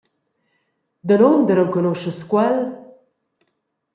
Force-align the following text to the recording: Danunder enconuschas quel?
Danunder 1.09 1.57
enconuschas 1.63 2.19
quel? 2.31 2.57